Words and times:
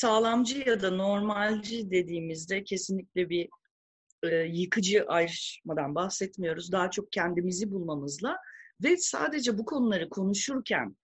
sağlamcı 0.00 0.68
ya 0.68 0.82
da 0.82 0.90
normalci 0.90 1.90
dediğimizde 1.90 2.64
kesinlikle 2.64 3.28
bir 3.28 3.48
e, 4.22 4.36
yıkıcı 4.36 5.04
ayrışmadan 5.06 5.94
bahsetmiyoruz. 5.94 6.72
Daha 6.72 6.90
çok 6.90 7.12
kendimizi 7.12 7.70
bulmamızla 7.70 8.36
ve 8.84 8.96
sadece 8.96 9.58
bu 9.58 9.64
konuları 9.64 10.08
konuşurken 10.08 10.96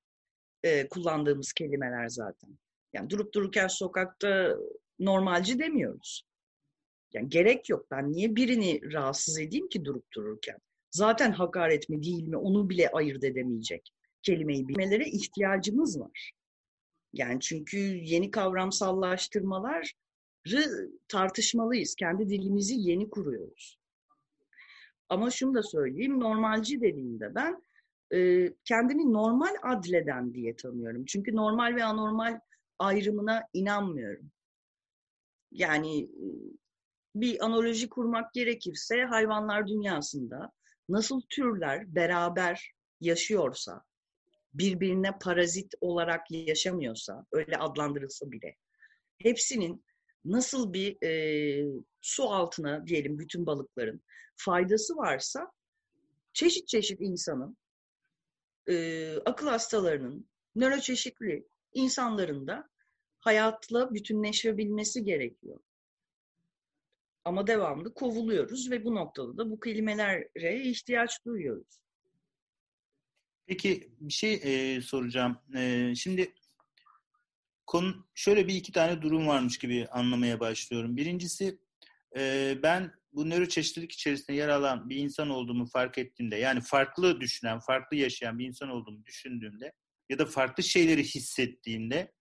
e, 0.63 0.89
kullandığımız 0.89 1.53
kelimeler 1.53 2.09
zaten. 2.09 2.59
Yani 2.93 3.11
durup 3.11 3.35
dururken 3.35 3.69
sokakta 3.69 4.57
normalci 4.99 5.59
demiyoruz. 5.59 6.23
Yani 7.13 7.29
gerek 7.29 7.69
yok. 7.69 7.87
Ben 7.91 8.13
niye 8.13 8.37
birini 8.37 8.93
rahatsız 8.93 9.39
edeyim 9.39 9.69
ki 9.69 9.85
durup 9.85 10.13
dururken? 10.13 10.59
Zaten 10.91 11.33
hakaret 11.33 11.89
mi 11.89 12.03
değil 12.03 12.29
mi 12.29 12.37
onu 12.37 12.71
bile 12.71 12.89
ayırt 12.89 13.25
edemeyecek 13.25 13.93
kelimeyi 14.23 14.69
bilmelere 14.69 15.07
ihtiyacımız 15.07 16.01
var. 16.01 16.33
Yani 17.19 17.41
çünkü 17.41 17.79
yeni 17.79 18.31
kavramsallaştırmaları 18.31 19.83
tartışmalıyız. 21.09 21.95
Kendi 21.95 22.29
dilimizi 22.29 22.75
yeni 22.75 23.11
kuruyoruz. 23.11 23.79
Ama 25.09 25.31
şunu 25.31 25.55
da 25.55 25.63
söyleyeyim, 25.63 26.21
normalci 26.21 26.81
dediğimde 26.81 27.35
ben 27.35 27.63
e, 28.15 28.51
kendimi 28.65 29.13
normal 29.13 29.55
adleden 29.63 30.35
diye 30.35 30.57
tanıyorum. 30.57 31.05
Çünkü 31.05 31.37
normal 31.37 31.77
ve 31.77 31.85
anormal 31.85 32.41
ayrımına 32.79 33.43
inanmıyorum. 33.53 34.31
Yani 35.53 36.05
e, 36.05 36.27
bir 37.15 37.45
analoji 37.45 37.89
kurmak 37.89 38.33
gerekirse 38.33 39.05
hayvanlar 39.05 39.67
dünyasında 39.67 40.53
nasıl 40.89 41.21
türler 41.29 41.95
beraber 41.95 42.73
yaşıyorsa, 43.01 43.83
birbirine 44.59 45.19
parazit 45.19 45.75
olarak 45.81 46.31
yaşamıyorsa, 46.31 47.27
öyle 47.33 47.57
adlandırılsa 47.57 48.33
bile, 48.33 48.57
hepsinin 49.19 49.85
nasıl 50.25 50.73
bir 50.73 51.03
e, 51.03 51.83
su 52.01 52.31
altına 52.31 52.87
diyelim 52.87 53.19
bütün 53.19 53.47
balıkların 53.47 54.03
faydası 54.37 54.97
varsa, 54.97 55.53
çeşit 56.33 56.69
çeşit 56.69 57.01
insanın, 57.01 57.57
e, 58.69 59.17
akıl 59.17 59.47
hastalarının, 59.47 60.29
nöroçeşitli 60.55 61.47
insanların 61.73 62.47
da 62.47 62.69
hayatla 63.19 63.95
bütünleşebilmesi 63.95 65.05
gerekiyor. 65.05 65.61
Ama 67.25 67.47
devamlı 67.47 67.95
kovuluyoruz 67.95 68.71
ve 68.71 68.85
bu 68.85 68.95
noktada 68.95 69.37
da 69.37 69.51
bu 69.51 69.61
kelimelere 69.61 70.63
ihtiyaç 70.63 71.25
duyuyoruz. 71.25 71.81
Peki 73.47 73.93
bir 74.01 74.13
şey 74.13 74.41
e, 74.45 74.81
soracağım. 74.81 75.39
E, 75.57 75.93
şimdi 75.97 76.35
konu 77.67 78.07
şöyle 78.15 78.49
bir 78.49 78.55
iki 78.55 78.73
tane 78.73 79.03
durum 79.03 79.27
varmış 79.27 79.59
gibi 79.59 79.87
anlamaya 79.91 80.41
başlıyorum. 80.41 80.97
Birincisi 80.97 81.59
e, 82.17 82.55
ben 82.63 82.93
bu 83.13 83.31
nöroçeşitlilik 83.31 83.93
içerisinde 83.93 84.37
yer 84.37 84.49
alan 84.49 84.91
bir 84.91 84.97
insan 84.97 85.31
olduğumu 85.31 85.67
fark 85.67 85.99
ettiğimde 85.99 86.37
yani 86.37 86.61
farklı 86.61 87.21
düşünen, 87.21 87.59
farklı 87.59 87.97
yaşayan 87.97 88.39
bir 88.39 88.47
insan 88.47 88.69
olduğumu 88.69 89.05
düşündüğümde 89.05 89.73
ya 90.09 90.19
da 90.19 90.27
farklı 90.27 90.63
şeyleri 90.63 91.05
hissettiğimde 91.05 92.13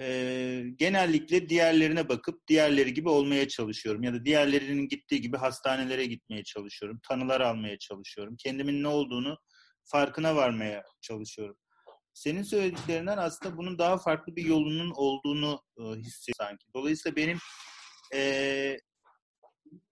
e, 0.00 0.64
genellikle 0.76 1.48
diğerlerine 1.48 2.08
bakıp 2.08 2.48
diğerleri 2.48 2.94
gibi 2.94 3.08
olmaya 3.08 3.48
çalışıyorum. 3.48 4.02
Ya 4.02 4.14
da 4.14 4.24
diğerlerinin 4.24 4.88
gittiği 4.88 5.20
gibi 5.20 5.36
hastanelere 5.36 6.06
gitmeye 6.06 6.44
çalışıyorum. 6.44 7.00
Tanılar 7.08 7.40
almaya 7.40 7.78
çalışıyorum. 7.78 8.36
Kendimin 8.36 8.82
ne 8.82 8.88
olduğunu 8.88 9.38
farkına 9.84 10.36
varmaya 10.36 10.84
çalışıyorum. 11.00 11.56
Senin 12.14 12.42
söylediklerinden 12.42 13.18
aslında 13.18 13.56
bunun 13.56 13.78
daha 13.78 13.98
farklı 13.98 14.36
bir 14.36 14.44
yolunun 14.44 14.90
olduğunu 14.90 15.62
e, 15.78 15.82
hissediyorum 15.82 16.34
sanki. 16.38 16.66
Dolayısıyla 16.74 17.16
benim 17.16 17.38
e, 18.14 18.78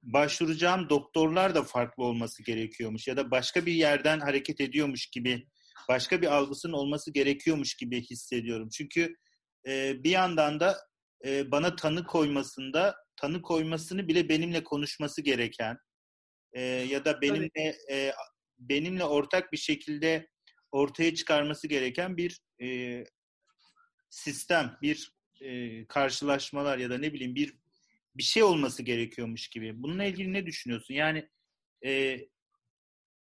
başvuracağım 0.02 0.90
doktorlar 0.90 1.54
da 1.54 1.62
farklı 1.62 2.04
olması 2.04 2.42
gerekiyormuş 2.42 3.08
ya 3.08 3.16
da 3.16 3.30
başka 3.30 3.66
bir 3.66 3.72
yerden 3.72 4.20
hareket 4.20 4.60
ediyormuş 4.60 5.06
gibi 5.06 5.48
başka 5.88 6.22
bir 6.22 6.26
algısının 6.26 6.72
olması 6.72 7.12
gerekiyormuş 7.12 7.74
gibi 7.74 8.02
hissediyorum. 8.02 8.68
Çünkü 8.68 9.16
e, 9.66 10.04
bir 10.04 10.10
yandan 10.10 10.60
da 10.60 10.76
e, 11.24 11.50
bana 11.50 11.76
tanı 11.76 12.06
koymasında 12.06 12.96
tanı 13.16 13.42
koymasını 13.42 14.08
bile 14.08 14.28
benimle 14.28 14.64
konuşması 14.64 15.22
gereken 15.22 15.76
e, 16.52 16.60
ya 16.62 17.04
da 17.04 17.20
benimle 17.20 17.76
e, 17.90 18.12
benimle 18.68 19.04
ortak 19.04 19.52
bir 19.52 19.58
şekilde 19.58 20.28
ortaya 20.72 21.14
çıkarması 21.14 21.68
gereken 21.68 22.16
bir 22.16 22.40
e, 22.62 23.04
sistem, 24.10 24.78
bir 24.82 25.12
e, 25.40 25.86
karşılaşmalar 25.86 26.78
ya 26.78 26.90
da 26.90 26.98
ne 26.98 27.12
bileyim 27.12 27.34
bir 27.34 27.62
bir 28.14 28.22
şey 28.22 28.42
olması 28.42 28.82
gerekiyormuş 28.82 29.48
gibi. 29.48 29.82
Bununla 29.82 30.04
ilgili 30.04 30.32
ne 30.32 30.46
düşünüyorsun? 30.46 30.94
Yani 30.94 31.28
e, 31.84 32.20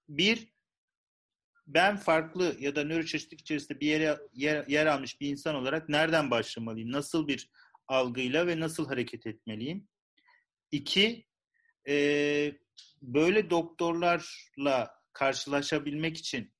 bir 0.10 0.52
ben 1.68 1.98
farklı 1.98 2.56
ya 2.60 2.76
da 2.76 2.84
nöroçeşitlik 2.84 3.42
içerisinde 3.42 3.80
bir 3.80 3.88
yere 3.88 4.20
yer, 4.34 4.68
yer 4.68 4.86
almış 4.86 5.22
bir 5.22 5.28
insan 5.28 5.56
olarak 5.56 5.90
nereden 5.90 6.32
başlamalıyım? 6.32 6.92
Nasıl 6.92 7.28
bir 7.28 7.50
algıyla 7.88 8.48
ve 8.48 8.60
nasıl 8.60 8.88
hareket 8.88 9.28
etmeliyim? 9.28 9.88
İki, 10.72 11.26
e, 11.88 12.54
böyle 13.02 13.50
doktorlarla 13.50 15.01
karşılaşabilmek 15.14 16.18
için 16.18 16.54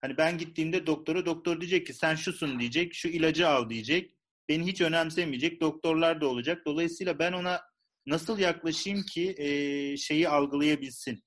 hani 0.00 0.16
ben 0.16 0.38
gittiğimde 0.38 0.86
doktora 0.86 1.26
doktor 1.26 1.60
diyecek 1.60 1.86
ki 1.86 1.94
sen 1.94 2.14
şusun 2.14 2.60
diyecek, 2.60 2.94
şu 2.94 3.08
ilacı 3.08 3.48
al 3.48 3.70
diyecek. 3.70 4.14
Beni 4.48 4.66
hiç 4.66 4.80
önemsemeyecek. 4.80 5.60
Doktorlar 5.60 6.20
da 6.20 6.26
olacak. 6.26 6.62
Dolayısıyla 6.66 7.18
ben 7.18 7.32
ona 7.32 7.60
nasıl 8.06 8.38
yaklaşayım 8.38 9.02
ki 9.02 9.34
e, 9.38 9.96
şeyi 9.96 10.28
algılayabilsin? 10.28 11.22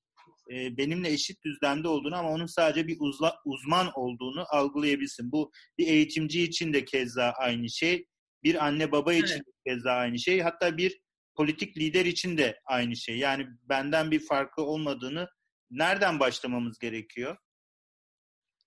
E, 0.51 0.77
benimle 0.77 1.11
eşit 1.11 1.43
düzlemde 1.45 1.87
olduğunu 1.87 2.15
ama 2.15 2.29
onun 2.29 2.45
sadece 2.45 2.87
bir 2.87 2.97
uzla, 2.99 3.35
uzman 3.45 3.91
olduğunu 3.95 4.45
algılayabilsin. 4.49 5.31
Bu 5.31 5.51
bir 5.77 5.87
eğitimci 5.87 6.43
için 6.43 6.73
de 6.73 6.85
keza 6.85 7.33
aynı 7.37 7.69
şey. 7.69 8.07
Bir 8.43 8.65
anne 8.65 8.91
baba 8.91 9.13
için 9.13 9.35
evet. 9.35 9.45
de 9.45 9.51
keza 9.67 9.91
aynı 9.91 10.19
şey. 10.19 10.41
Hatta 10.41 10.77
bir 10.77 11.01
politik 11.35 11.77
lider 11.77 12.05
için 12.05 12.37
de 12.37 12.59
aynı 12.65 12.95
şey. 12.95 13.17
Yani 13.17 13.47
benden 13.69 14.11
bir 14.11 14.19
farkı 14.19 14.61
olmadığını 14.61 15.27
nereden 15.73 16.19
başlamamız 16.19 16.79
gerekiyor? 16.79 17.37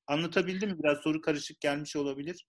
Anlatabildim 0.06 0.70
mi? 0.70 0.78
Biraz 0.78 0.98
soru 0.98 1.20
karışık 1.20 1.60
gelmiş 1.60 1.96
olabilir. 1.96 2.46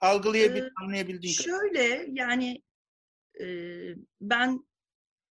Algılayabildim, 0.00 0.64
ee, 0.64 0.84
anlayabildiğin 0.84 1.34
Şöyle 1.34 2.06
yani 2.12 2.62
e, 3.40 3.46
ben 4.20 4.68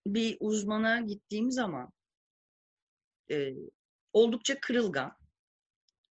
bir 0.07 0.37
uzmana 0.39 1.01
gittiğim 1.01 1.51
zaman 1.51 1.91
e, 3.31 3.53
oldukça 4.13 4.59
kırılgan 4.59 5.17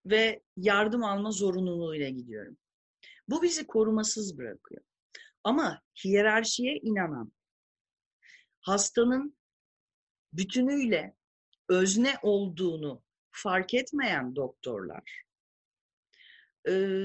ve 0.05 0.43
yardım 0.57 1.03
alma 1.03 1.31
zorunluluğuyla 1.31 2.09
gidiyorum. 2.09 2.57
Bu 3.27 3.41
bizi 3.41 3.67
korumasız 3.67 4.37
bırakıyor. 4.37 4.81
Ama 5.43 5.81
hiyerarşiye 6.03 6.77
inanan, 6.77 7.31
hastanın 8.61 9.37
bütünüyle 10.33 11.16
özne 11.69 12.15
olduğunu 12.21 13.03
fark 13.31 13.73
etmeyen 13.73 14.35
doktorlar, 14.35 15.23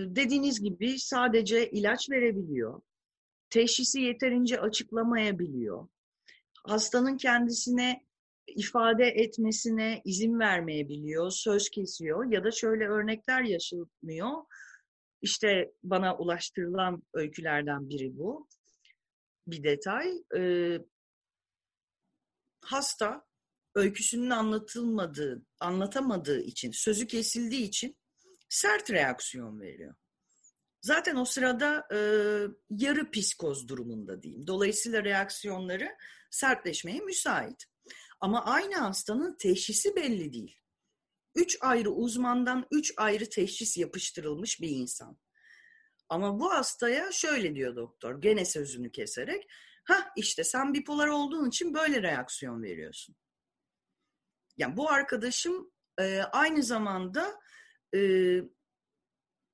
dediğiniz 0.07 0.63
gibi 0.63 0.99
sadece 0.99 1.71
ilaç 1.71 2.11
verebiliyor, 2.11 2.83
teşhisi 3.51 4.01
yeterince 4.01 4.61
açıklamayabiliyor, 4.61 5.89
hastanın 6.67 7.17
kendisine 7.17 8.07
ifade 8.47 9.05
etmesine 9.05 10.03
izin 10.05 10.39
vermeyebiliyor, 10.39 11.31
söz 11.31 11.71
kesiyor 11.71 12.33
ya 12.33 12.45
da 12.45 12.51
şöyle 12.51 12.89
örnekler 12.89 13.43
yaşanmıyor. 13.43 14.45
İşte 15.23 15.73
bana 15.83 16.17
ulaştırılan 16.17 17.03
öykülerden 17.15 17.89
biri 17.89 18.19
bu. 18.19 18.49
Bir 19.47 19.63
detay. 19.63 20.13
Ee, 20.37 20.79
hasta 22.65 23.25
öyküsünün 23.75 24.31
anlatılmadığı, 24.31 25.43
anlatamadığı 25.61 26.41
için, 26.41 26.71
sözü 26.71 27.07
kesildiği 27.07 27.63
için 27.63 27.97
sert 28.49 28.91
reaksiyon 28.91 29.61
veriyor. 29.61 29.95
Zaten 30.83 31.17
o 31.17 31.25
sırada 31.25 31.87
e, 31.93 31.99
yarı 32.71 33.11
psikoz 33.11 33.69
durumunda 33.69 34.23
diyeyim. 34.23 34.47
Dolayısıyla 34.47 35.05
reaksiyonları 35.05 35.97
sertleşmeye 36.31 37.01
müsait. 37.01 37.65
Ama 38.21 38.45
aynı 38.45 38.75
hastanın 38.77 39.37
teşhisi 39.37 39.97
belli 39.97 40.33
değil. 40.33 40.57
Üç 41.35 41.59
ayrı 41.61 41.91
uzmandan 41.91 42.67
üç 42.71 42.93
ayrı 42.97 43.29
teşhis 43.29 43.77
yapıştırılmış 43.77 44.61
bir 44.61 44.69
insan. 44.69 45.19
Ama 46.09 46.41
bu 46.41 46.53
hastaya 46.53 47.13
şöyle 47.13 47.55
diyor 47.55 47.77
doktor, 47.77 48.23
gene 48.23 48.45
sözünü 48.45 48.93
keserek, 48.93 49.47
ha 49.85 50.13
işte 50.17 50.45
sen 50.45 50.75
bipolar 50.75 51.09
olduğun 51.09 51.49
için 51.49 51.75
böyle 51.75 52.03
reaksiyon 52.03 52.63
veriyorsun. 52.63 53.17
Yani 54.57 54.77
bu 54.77 54.91
arkadaşım 54.91 55.71
e, 56.01 56.23
aynı 56.23 56.63
zamanda 56.63 57.41
e, 57.95 58.01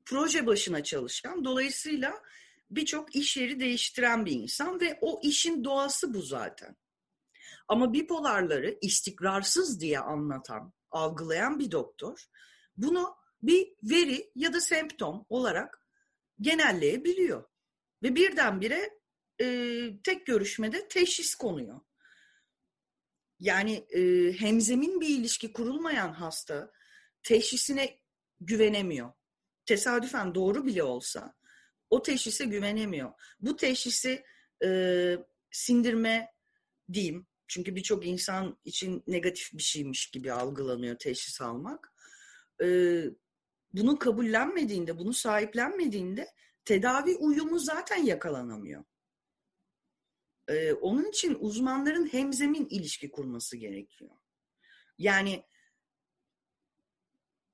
proje 0.04 0.46
başına 0.46 0.82
çalışan, 0.82 1.44
dolayısıyla 1.44 2.22
birçok 2.70 3.16
iş 3.16 3.36
yeri 3.36 3.60
değiştiren 3.60 4.26
bir 4.26 4.32
insan 4.32 4.80
ve 4.80 4.98
o 5.00 5.20
işin 5.22 5.64
doğası 5.64 6.14
bu 6.14 6.22
zaten. 6.22 6.76
Ama 7.68 7.92
bipolarları 7.92 8.78
istikrarsız 8.80 9.80
diye 9.80 9.98
anlatan, 9.98 10.72
algılayan 10.90 11.58
bir 11.58 11.70
doktor 11.70 12.28
bunu 12.78 13.16
bir 13.42 13.74
veri 13.82 14.30
ya 14.34 14.52
da 14.52 14.60
semptom 14.60 15.26
olarak 15.28 15.86
genelleyebiliyor. 16.40 17.44
Ve 18.02 18.14
birdenbire 18.14 18.98
e, 19.40 19.46
tek 20.04 20.26
görüşmede 20.26 20.88
teşhis 20.88 21.34
konuyor. 21.34 21.80
Yani 23.40 23.72
e, 23.72 24.32
hemzemin 24.32 25.00
bir 25.00 25.08
ilişki 25.08 25.52
kurulmayan 25.52 26.12
hasta 26.12 26.72
teşhisine 27.22 27.98
güvenemiyor. 28.40 29.12
Tesadüfen 29.66 30.34
doğru 30.34 30.66
bile 30.66 30.82
olsa 30.82 31.34
o 31.90 32.02
teşhise 32.02 32.44
güvenemiyor. 32.44 33.12
Bu 33.40 33.56
teşhisi 33.56 34.24
e, 34.64 34.70
sindirme 35.50 36.32
diyeyim. 36.92 37.26
Çünkü 37.48 37.76
birçok 37.76 38.06
insan 38.06 38.58
için 38.64 39.02
negatif 39.06 39.52
bir 39.52 39.62
şeymiş 39.62 40.10
gibi 40.10 40.32
algılanıyor 40.32 40.98
teşhis 40.98 41.40
almak. 41.40 41.92
E, 42.62 42.66
bunu 43.72 43.98
kabullenmediğinde, 43.98 44.98
bunu 44.98 45.12
sahiplenmediğinde 45.12 46.28
tedavi 46.64 47.16
uyumu 47.16 47.58
zaten 47.58 48.02
yakalanamıyor. 48.02 48.84
Ee, 50.48 50.72
onun 50.72 51.04
için 51.04 51.36
uzmanların 51.40 52.06
hemzemin 52.06 52.66
ilişki 52.70 53.10
kurması 53.10 53.56
gerekiyor. 53.56 54.10
Yani 54.98 55.44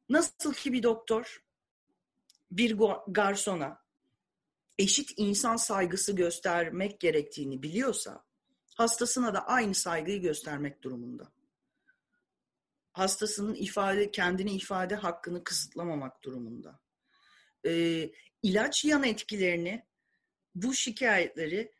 nasıl 0.08 0.54
ki 0.54 0.72
bir 0.72 0.82
doktor 0.82 1.44
bir 2.50 2.78
garsona 3.08 3.84
eşit 4.78 5.12
insan 5.16 5.56
saygısı 5.56 6.12
göstermek 6.12 7.00
gerektiğini 7.00 7.62
biliyorsa 7.62 8.24
hastasına 8.74 9.34
da 9.34 9.46
aynı 9.46 9.74
saygıyı 9.74 10.20
göstermek 10.20 10.82
durumunda. 10.82 11.32
Hastasının 12.92 13.54
ifade 13.54 14.10
kendini 14.10 14.52
ifade 14.52 14.94
hakkını 14.94 15.44
kısıtlamamak 15.44 16.22
durumunda. 16.22 16.80
Ee, 17.66 18.10
ilaç 18.42 18.84
yan 18.84 19.04
etkilerini 19.04 19.86
bu 20.54 20.74
şikayetleri 20.74 21.72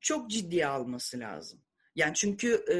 çok 0.00 0.30
ciddiye 0.30 0.66
alması 0.66 1.18
lazım. 1.18 1.60
Yani 1.94 2.14
çünkü 2.14 2.64
e, 2.72 2.76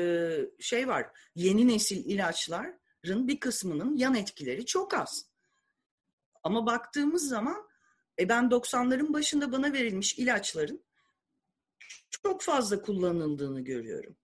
şey 0.62 0.88
var, 0.88 1.06
yeni 1.34 1.68
nesil 1.68 2.04
ilaçların 2.04 3.28
bir 3.28 3.40
kısmının 3.40 3.96
yan 3.96 4.14
etkileri 4.14 4.66
çok 4.66 4.94
az. 4.94 5.30
Ama 6.42 6.66
baktığımız 6.66 7.28
zaman 7.28 7.68
e 8.18 8.28
ben 8.28 8.44
90'ların 8.44 9.12
başında 9.12 9.52
bana 9.52 9.72
verilmiş 9.72 10.18
ilaçların 10.18 10.84
çok 12.10 12.42
fazla 12.42 12.82
kullanıldığını 12.82 13.60
görüyorum. 13.60 14.16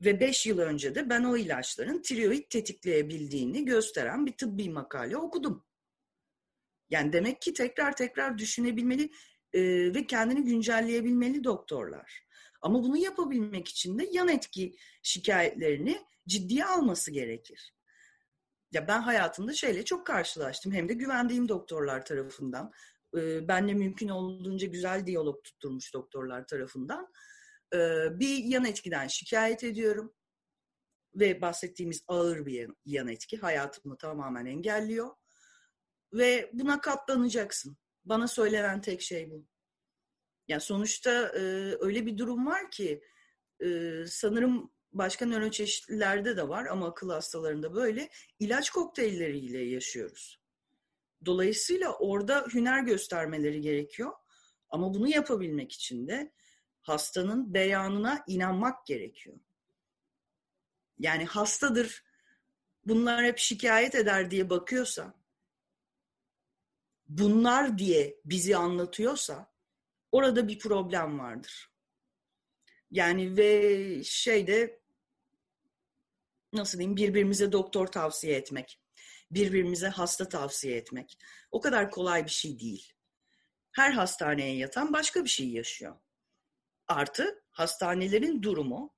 Ve 0.00 0.20
5 0.20 0.46
yıl 0.46 0.58
önce 0.58 0.94
de 0.94 1.10
ben 1.10 1.24
o 1.24 1.36
ilaçların 1.36 2.02
tiroid 2.02 2.50
tetikleyebildiğini 2.50 3.64
gösteren 3.64 4.26
bir 4.26 4.32
tıbbi 4.32 4.70
makale 4.70 5.16
okudum. 5.16 5.64
Yani 6.90 7.12
demek 7.12 7.42
ki 7.42 7.52
tekrar 7.52 7.96
tekrar 7.96 8.38
düşünebilmeli 8.38 9.10
e, 9.56 9.94
ve 9.94 10.06
kendini 10.06 10.44
güncelleyebilmeli 10.44 11.44
doktorlar. 11.44 12.26
Ama 12.62 12.82
bunu 12.82 12.96
yapabilmek 12.96 13.68
için 13.68 13.98
de 13.98 14.08
yan 14.12 14.28
etki 14.28 14.76
şikayetlerini 15.02 16.06
ciddiye 16.28 16.64
alması 16.64 17.10
gerekir. 17.10 17.74
Ya 18.72 18.88
ben 18.88 19.00
hayatımda 19.00 19.52
şeyle 19.52 19.84
çok 19.84 20.06
karşılaştım. 20.06 20.72
Hem 20.72 20.88
de 20.88 20.94
güvendiğim 20.94 21.48
doktorlar 21.48 22.04
tarafından. 22.04 22.72
E, 23.16 23.48
benle 23.48 23.74
mümkün 23.74 24.08
olduğunca 24.08 24.66
güzel 24.66 25.06
diyalog 25.06 25.44
tutturmuş 25.44 25.94
doktorlar 25.94 26.46
tarafından. 26.46 27.12
E, 27.74 27.78
bir 28.20 28.44
yan 28.44 28.64
etkiden 28.64 29.06
şikayet 29.06 29.64
ediyorum. 29.64 30.14
Ve 31.14 31.40
bahsettiğimiz 31.40 32.04
ağır 32.08 32.46
bir 32.46 32.70
yan 32.84 33.08
etki 33.08 33.36
hayatımı 33.36 33.96
tamamen 33.96 34.46
engelliyor. 34.46 35.10
Ve 36.12 36.50
buna 36.52 36.80
katlanacaksın. 36.80 37.76
Bana 38.06 38.28
söylenen 38.28 38.80
tek 38.80 39.02
şey 39.02 39.30
bu. 39.30 39.46
Yani 40.48 40.60
sonuçta 40.60 41.10
e, 41.28 41.40
öyle 41.80 42.06
bir 42.06 42.18
durum 42.18 42.46
var 42.46 42.70
ki 42.70 43.02
e, 43.60 43.92
sanırım 44.06 44.72
başka 44.92 45.26
nöroçeşitlilerde 45.26 46.36
de 46.36 46.48
var 46.48 46.66
ama 46.66 46.88
akıl 46.88 47.10
hastalarında 47.10 47.74
böyle 47.74 48.08
ilaç 48.38 48.70
kokteylleriyle 48.70 49.58
yaşıyoruz. 49.58 50.40
Dolayısıyla 51.26 51.92
orada 51.92 52.46
hüner 52.54 52.82
göstermeleri 52.82 53.60
gerekiyor. 53.60 54.12
Ama 54.68 54.94
bunu 54.94 55.08
yapabilmek 55.08 55.72
için 55.72 56.08
de 56.08 56.32
hastanın 56.80 57.54
beyanına 57.54 58.24
inanmak 58.26 58.86
gerekiyor. 58.86 59.36
Yani 60.98 61.24
hastadır, 61.24 62.04
bunlar 62.84 63.24
hep 63.24 63.38
şikayet 63.38 63.94
eder 63.94 64.30
diye 64.30 64.50
bakıyorsa 64.50 65.14
bunlar 67.08 67.78
diye 67.78 68.20
bizi 68.24 68.56
anlatıyorsa 68.56 69.52
orada 70.12 70.48
bir 70.48 70.58
problem 70.58 71.18
vardır. 71.18 71.70
Yani 72.90 73.36
ve 73.36 74.04
şeyde 74.04 74.80
nasıl 76.52 76.78
diyeyim 76.78 76.96
birbirimize 76.96 77.52
doktor 77.52 77.86
tavsiye 77.86 78.36
etmek, 78.36 78.80
birbirimize 79.30 79.88
hasta 79.88 80.28
tavsiye 80.28 80.76
etmek 80.76 81.18
o 81.50 81.60
kadar 81.60 81.90
kolay 81.90 82.24
bir 82.24 82.30
şey 82.30 82.60
değil. 82.60 82.92
Her 83.72 83.90
hastaneye 83.92 84.56
yatan 84.56 84.92
başka 84.92 85.24
bir 85.24 85.28
şey 85.28 85.48
yaşıyor. 85.48 85.96
Artı 86.88 87.44
hastanelerin 87.50 88.42
durumu 88.42 88.94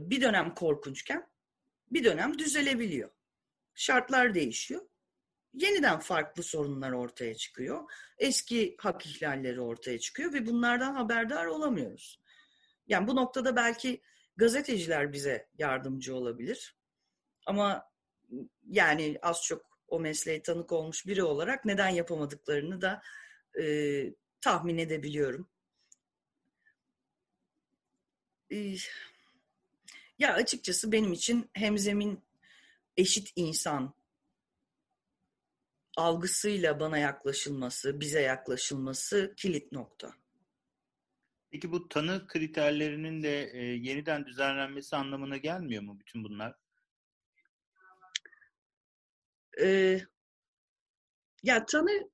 bir 0.00 0.20
dönem 0.20 0.54
korkunçken 0.54 1.30
bir 1.90 2.04
dönem 2.04 2.38
düzelebiliyor. 2.38 3.10
Şartlar 3.74 4.34
değişiyor 4.34 4.88
yeniden 5.54 5.98
farklı 5.98 6.42
sorunlar 6.42 6.92
ortaya 6.92 7.34
çıkıyor. 7.34 7.92
Eski 8.18 8.76
hak 8.78 9.06
ihlalleri 9.06 9.60
ortaya 9.60 9.98
çıkıyor 9.98 10.32
ve 10.32 10.46
bunlardan 10.46 10.94
haberdar 10.94 11.46
olamıyoruz. 11.46 12.20
Yani 12.86 13.08
bu 13.08 13.16
noktada 13.16 13.56
belki 13.56 14.02
gazeteciler 14.36 15.12
bize 15.12 15.48
yardımcı 15.58 16.16
olabilir. 16.16 16.76
Ama 17.46 17.90
yani 18.66 19.18
az 19.22 19.42
çok 19.42 19.68
o 19.88 20.00
mesleğe 20.00 20.42
tanık 20.42 20.72
olmuş 20.72 21.06
biri 21.06 21.22
olarak 21.22 21.64
neden 21.64 21.88
yapamadıklarını 21.88 22.80
da 22.80 23.02
e, 23.60 23.64
tahmin 24.40 24.78
edebiliyorum. 24.78 25.48
E, 28.52 28.74
ya 30.18 30.34
açıkçası 30.34 30.92
benim 30.92 31.12
için 31.12 31.50
hemzemin 31.52 32.24
eşit 32.96 33.32
insan 33.36 33.97
algısıyla 35.98 36.80
bana 36.80 36.98
yaklaşılması, 36.98 38.00
bize 38.00 38.20
yaklaşılması 38.20 39.34
kilit 39.36 39.72
nokta. 39.72 40.14
Peki 41.50 41.72
bu 41.72 41.88
tanı 41.88 42.26
kriterlerinin 42.26 43.22
de 43.22 43.50
e, 43.52 43.62
yeniden 43.62 44.26
düzenlenmesi 44.26 44.96
anlamına 44.96 45.36
gelmiyor 45.36 45.82
mu 45.82 45.98
bütün 46.00 46.24
bunlar? 46.24 46.54
Ee, 49.60 50.00
ya 51.42 51.66
tanı 51.66 52.10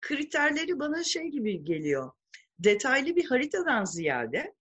kriterleri 0.00 0.78
bana 0.78 1.04
şey 1.04 1.28
gibi 1.28 1.64
geliyor. 1.64 2.12
Detaylı 2.58 3.16
bir 3.16 3.24
haritadan 3.24 3.84
ziyade 3.84 4.54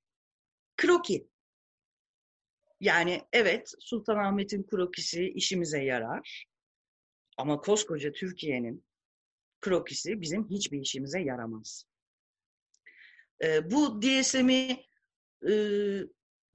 kroki. 0.78 1.28
Yani 2.80 3.22
evet 3.34 3.74
Sultanahmet'in 3.80 4.64
krokisi 4.64 5.30
işimize 5.30 5.84
yarar. 5.84 6.46
Ama 7.38 7.62
koskoca 7.62 8.12
Türkiye'nin 8.12 8.86
krokisi 9.62 10.22
bizim 10.22 10.50
hiçbir 10.50 10.82
işimize 10.82 11.22
yaramaz. 11.22 11.86
E, 13.44 13.72
bu 13.72 14.02
DSM'i 14.02 14.86
e, 15.50 15.54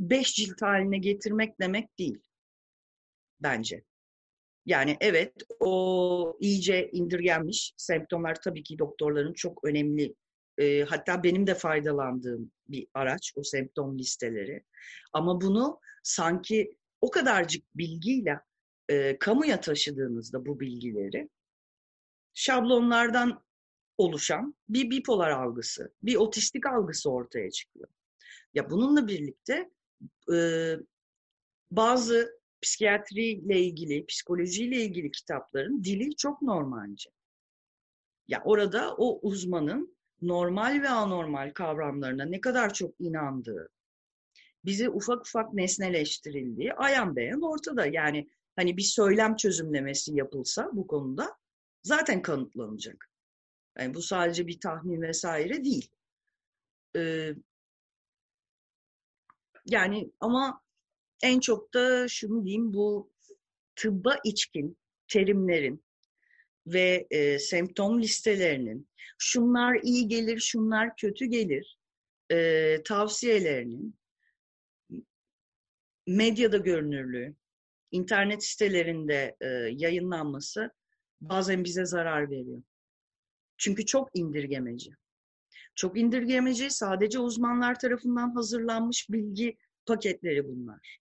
beş 0.00 0.34
cilt 0.34 0.62
haline 0.62 0.98
getirmek 0.98 1.60
demek 1.60 1.98
değil. 1.98 2.18
Bence. 3.40 3.84
Yani 4.66 4.96
evet 5.00 5.34
o 5.60 6.36
iyice 6.40 6.90
indirgenmiş 6.92 7.72
semptomlar 7.76 8.34
tabii 8.34 8.62
ki 8.62 8.78
doktorların 8.78 9.32
çok 9.32 9.64
önemli 9.64 10.14
e, 10.58 10.82
hatta 10.82 11.22
benim 11.22 11.46
de 11.46 11.54
faydalandığım 11.54 12.52
bir 12.68 12.86
araç 12.94 13.32
o 13.36 13.42
semptom 13.42 13.98
listeleri. 13.98 14.64
Ama 15.12 15.40
bunu 15.40 15.80
sanki 16.02 16.76
o 17.00 17.10
kadarcık 17.10 17.64
bilgiyle 17.76 18.40
e, 18.90 19.18
kamuya 19.18 19.60
taşıdığınızda 19.60 20.46
bu 20.46 20.60
bilgileri 20.60 21.28
şablonlardan 22.34 23.42
oluşan 23.98 24.54
bir 24.68 24.90
bipolar 24.90 25.30
algısı, 25.30 25.92
bir 26.02 26.16
otistik 26.16 26.66
algısı 26.66 27.10
ortaya 27.10 27.50
çıkıyor. 27.50 27.88
Ya 28.54 28.70
bununla 28.70 29.06
birlikte 29.08 29.70
e, 30.34 30.38
bazı 31.70 32.40
psikiyatriyle 32.62 33.60
ilgili, 33.60 34.06
psikolojiyle 34.06 34.76
ilgili 34.76 35.10
kitapların 35.10 35.84
dili 35.84 36.16
çok 36.16 36.42
normalce. 36.42 37.10
Ya 38.28 38.42
orada 38.44 38.94
o 38.96 39.20
uzmanın 39.22 39.96
normal 40.22 40.82
ve 40.82 40.88
anormal 40.88 41.52
kavramlarına 41.52 42.24
ne 42.24 42.40
kadar 42.40 42.74
çok 42.74 42.94
inandığı, 43.00 43.68
bize 44.64 44.88
ufak 44.88 45.20
ufak 45.20 45.54
nesneleştirildiği 45.54 46.72
ayan 46.74 47.16
beyan 47.16 47.42
ortada. 47.42 47.86
Yani 47.86 48.28
hani 48.60 48.76
bir 48.76 48.82
söylem 48.82 49.36
çözümlemesi 49.36 50.14
yapılsa 50.14 50.70
bu 50.72 50.86
konuda 50.86 51.36
zaten 51.82 52.22
kanıtlanacak. 52.22 53.10
Yani 53.78 53.94
bu 53.94 54.02
sadece 54.02 54.46
bir 54.46 54.60
tahmin 54.60 55.02
vesaire 55.02 55.64
değil. 55.64 55.90
Ee, 56.96 57.34
yani 59.66 60.10
ama 60.20 60.62
en 61.22 61.40
çok 61.40 61.74
da 61.74 62.08
şunu 62.08 62.44
diyeyim 62.44 62.74
bu 62.74 63.12
tıbba 63.76 64.16
içkin 64.24 64.78
terimlerin 65.08 65.84
ve 66.66 67.06
e, 67.10 67.38
semptom 67.38 68.02
listelerinin 68.02 68.88
şunlar 69.18 69.80
iyi 69.82 70.08
gelir, 70.08 70.40
şunlar 70.40 70.96
kötü 70.96 71.26
gelir 71.26 71.78
e, 72.32 72.76
tavsiyelerinin 72.84 73.94
medyada 76.06 76.56
görünürlüğü, 76.56 77.39
internet 77.90 78.44
sitelerinde 78.44 79.36
e, 79.40 79.46
yayınlanması 79.72 80.70
bazen 81.20 81.64
bize 81.64 81.84
zarar 81.84 82.30
veriyor. 82.30 82.62
Çünkü 83.56 83.86
çok 83.86 84.08
indirgemeci. 84.14 84.90
Çok 85.74 85.98
indirgemeci 85.98 86.70
sadece 86.70 87.18
uzmanlar 87.18 87.78
tarafından 87.78 88.30
hazırlanmış 88.34 89.10
bilgi 89.10 89.56
paketleri 89.86 90.48
bunlar. 90.48 90.98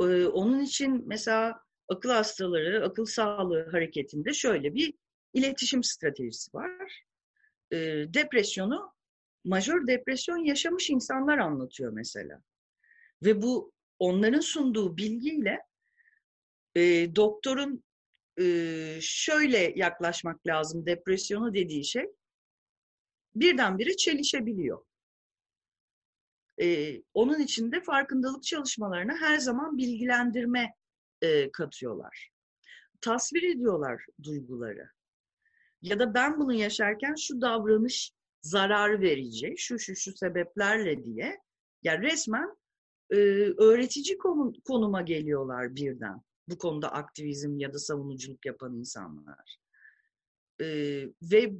Ee, 0.00 0.26
onun 0.26 0.60
için 0.60 1.02
mesela 1.06 1.60
akıl 1.88 2.10
hastaları, 2.10 2.84
akıl 2.84 3.04
sağlığı 3.04 3.70
hareketinde 3.70 4.34
şöyle 4.34 4.74
bir 4.74 4.94
iletişim 5.32 5.82
stratejisi 5.82 6.54
var. 6.54 7.04
Ee, 7.72 8.04
depresyonu, 8.14 8.92
majör 9.44 9.86
depresyon 9.86 10.44
yaşamış 10.44 10.90
insanlar 10.90 11.38
anlatıyor 11.38 11.92
mesela. 11.92 12.42
Ve 13.22 13.42
bu 13.42 13.72
onların 13.98 14.40
sunduğu 14.40 14.96
bilgiyle 14.96 15.58
e, 16.74 17.16
doktorun 17.16 17.84
e, 18.40 18.44
şöyle 19.00 19.72
yaklaşmak 19.76 20.46
lazım 20.46 20.86
depresyonu 20.86 21.54
dediği 21.54 21.84
şey 21.84 22.06
birdenbire 23.34 23.96
çelişebiliyor. 23.96 24.84
Ee, 26.60 27.02
onun 27.14 27.40
için 27.40 27.72
de 27.72 27.80
farkındalık 27.80 28.42
çalışmalarına 28.42 29.16
her 29.20 29.38
zaman 29.38 29.78
bilgilendirme 29.78 30.74
e, 31.22 31.52
katıyorlar. 31.52 32.30
Tasvir 33.00 33.42
ediyorlar 33.42 34.06
duyguları. 34.22 34.90
Ya 35.82 35.98
da 35.98 36.14
ben 36.14 36.40
bunu 36.40 36.54
yaşarken 36.54 37.14
şu 37.14 37.40
davranış 37.40 38.12
zarar 38.42 39.00
verici, 39.00 39.54
şu 39.56 39.78
şu 39.78 39.96
şu 39.96 40.16
sebeplerle 40.16 41.04
diye 41.04 41.38
yani 41.82 42.02
resmen 42.02 42.57
öğretici 43.58 44.18
konu, 44.18 44.52
konuma 44.64 45.02
geliyorlar 45.02 45.76
birden. 45.76 46.22
Bu 46.48 46.58
konuda 46.58 46.92
aktivizm 46.92 47.58
ya 47.58 47.72
da 47.72 47.78
savunuculuk 47.78 48.46
yapan 48.46 48.74
insanlar. 48.74 49.58
E, 50.60 50.66
ve 51.22 51.52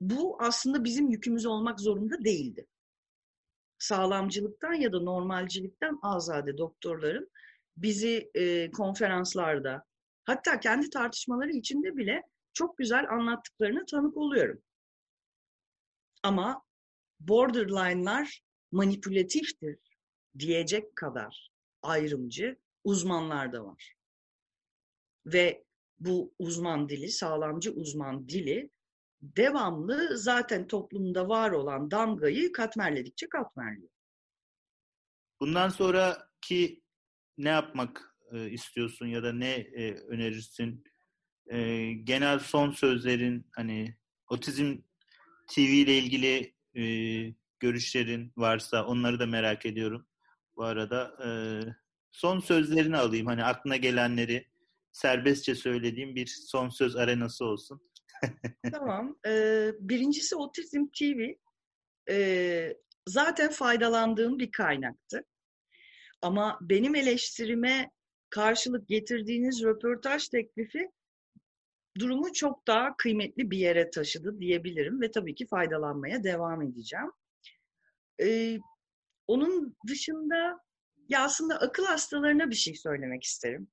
bu 0.00 0.36
aslında 0.40 0.84
bizim 0.84 1.10
yükümüz 1.10 1.46
olmak 1.46 1.80
zorunda 1.80 2.24
değildi. 2.24 2.66
Sağlamcılıktan 3.78 4.74
ya 4.74 4.92
da 4.92 5.00
normalcilikten 5.00 5.98
azade 6.02 6.58
doktorların 6.58 7.30
bizi 7.76 8.30
e, 8.34 8.70
konferanslarda 8.70 9.84
hatta 10.24 10.60
kendi 10.60 10.90
tartışmaları 10.90 11.50
içinde 11.50 11.96
bile 11.96 12.22
çok 12.52 12.78
güzel 12.78 13.10
anlattıklarını 13.10 13.86
tanık 13.86 14.16
oluyorum. 14.16 14.62
Ama 16.22 16.62
borderline'lar 17.20 18.42
manipülatiftir 18.72 19.87
diyecek 20.38 20.96
kadar 20.96 21.50
ayrımcı 21.82 22.56
uzmanlar 22.84 23.52
da 23.52 23.64
var. 23.64 23.94
Ve 25.26 25.64
bu 26.00 26.34
uzman 26.38 26.88
dili, 26.88 27.08
sağlamcı 27.08 27.72
uzman 27.72 28.28
dili 28.28 28.70
devamlı 29.22 30.18
zaten 30.18 30.66
toplumda 30.66 31.28
var 31.28 31.50
olan 31.50 31.90
damgayı 31.90 32.52
katmerledikçe 32.52 33.28
katmerliyor. 33.28 33.90
Bundan 35.40 35.68
sonraki 35.68 36.82
ne 37.38 37.48
yapmak 37.48 38.14
e, 38.32 38.50
istiyorsun 38.50 39.06
ya 39.06 39.22
da 39.22 39.32
ne 39.32 39.50
e, 39.54 39.92
önerirsin? 39.94 40.84
E, 41.50 41.92
genel 41.92 42.38
son 42.38 42.70
sözlerin 42.70 43.46
hani 43.52 43.96
otizm 44.28 44.76
TV 45.48 45.60
ile 45.60 45.98
ilgili 45.98 46.54
görüşlerin 47.60 48.32
varsa 48.36 48.86
onları 48.86 49.18
da 49.18 49.26
merak 49.26 49.66
ediyorum. 49.66 50.07
Bu 50.58 50.64
arada 50.64 51.16
e, 51.24 51.28
son 52.10 52.40
sözlerini 52.40 52.96
alayım. 52.96 53.26
Hani 53.26 53.44
aklına 53.44 53.76
gelenleri 53.76 54.46
serbestçe 54.92 55.54
söylediğim 55.54 56.14
bir 56.14 56.26
son 56.26 56.68
söz 56.68 56.96
arenası 56.96 57.44
olsun. 57.44 57.80
tamam. 58.72 59.18
Ee, 59.26 59.70
birincisi 59.80 60.36
Otizm 60.36 60.86
TV. 60.98 61.20
Ee, 62.10 62.76
zaten 63.06 63.50
faydalandığım 63.50 64.38
bir 64.38 64.50
kaynaktı. 64.50 65.24
Ama 66.22 66.58
benim 66.60 66.94
eleştirime 66.94 67.90
karşılık 68.30 68.88
getirdiğiniz 68.88 69.62
röportaj 69.62 70.28
teklifi 70.28 70.90
durumu 71.98 72.32
çok 72.32 72.66
daha 72.66 72.96
kıymetli 72.96 73.50
bir 73.50 73.58
yere 73.58 73.90
taşıdı 73.90 74.40
diyebilirim 74.40 75.00
ve 75.00 75.10
tabii 75.10 75.34
ki 75.34 75.46
faydalanmaya 75.46 76.24
devam 76.24 76.62
edeceğim. 76.62 77.10
Ee, 78.22 78.58
onun 79.28 79.76
dışında 79.88 80.60
ya 81.08 81.24
aslında 81.24 81.56
akıl 81.58 81.84
hastalarına 81.84 82.50
bir 82.50 82.54
şey 82.54 82.74
söylemek 82.74 83.22
isterim. 83.24 83.68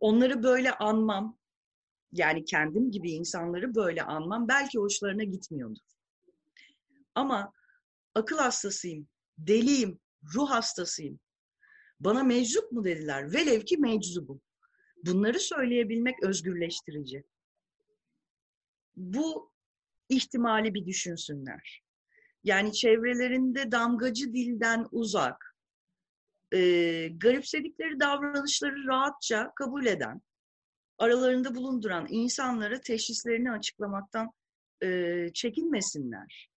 Onları 0.00 0.42
böyle 0.42 0.72
anmam, 0.72 1.38
yani 2.12 2.44
kendim 2.44 2.90
gibi 2.90 3.10
insanları 3.10 3.74
böyle 3.74 4.02
anmam 4.02 4.48
belki 4.48 4.78
hoşlarına 4.78 5.24
gitmiyordur. 5.24 5.82
Ama 7.14 7.52
akıl 8.14 8.38
hastasıyım, 8.38 9.08
deliyim, 9.38 10.00
ruh 10.34 10.50
hastasıyım. 10.50 11.20
Bana 12.00 12.22
meczup 12.22 12.72
mu 12.72 12.84
dediler? 12.84 13.32
Velev 13.32 13.60
ki 13.60 13.78
meczubum. 13.78 14.40
Bunları 15.04 15.40
söyleyebilmek 15.40 16.22
özgürleştirici. 16.22 17.24
Bu 18.96 19.52
ihtimali 20.08 20.74
bir 20.74 20.86
düşünsünler. 20.86 21.85
Yani 22.46 22.72
çevrelerinde 22.72 23.72
damgacı 23.72 24.32
dilden 24.32 24.86
uzak, 24.92 25.56
e, 26.52 26.58
garipsedikleri 27.08 28.00
davranışları 28.00 28.86
rahatça 28.86 29.52
kabul 29.56 29.86
eden, 29.86 30.22
aralarında 30.98 31.54
bulunduran 31.54 32.06
insanlara 32.10 32.80
teşhislerini 32.80 33.52
açıklamaktan 33.52 34.32
e, 34.82 35.28
çekinmesinler. 35.34 36.50